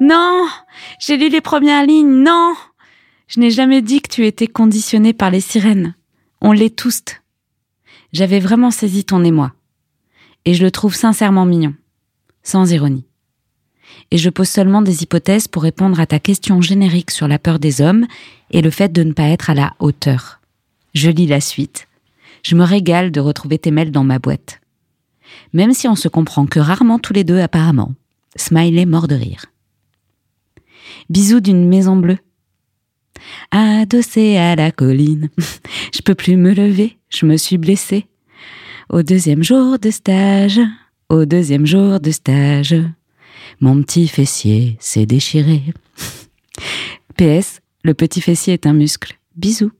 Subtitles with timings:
[0.00, 0.46] Non
[1.00, 2.54] J'ai lu les premières lignes, non
[3.26, 5.94] Je n'ai jamais dit que tu étais conditionné par les sirènes.
[6.40, 7.02] On l'est tous.
[8.12, 9.52] J'avais vraiment saisi ton émoi.
[10.44, 11.74] Et je le trouve sincèrement mignon.
[12.42, 13.06] Sans ironie.
[14.10, 17.58] Et je pose seulement des hypothèses pour répondre à ta question générique sur la peur
[17.58, 18.06] des hommes
[18.50, 20.40] et le fait de ne pas être à la hauteur.
[20.94, 21.88] Je lis la suite.
[22.44, 24.60] Je me régale de retrouver tes mails dans ma boîte.
[25.52, 27.92] Même si on se comprend que rarement tous les deux apparemment.
[28.36, 29.46] Smiley mort de rire.
[31.08, 32.18] Bisous d'une maison bleue.
[33.50, 35.30] Adossé à la colline,
[35.94, 38.06] je peux plus me lever, je me suis blessée.
[38.90, 40.60] Au deuxième jour de stage,
[41.08, 42.76] au deuxième jour de stage,
[43.60, 45.62] mon petit fessier s'est déchiré.
[47.16, 49.18] PS, le petit fessier est un muscle.
[49.34, 49.72] Bisous.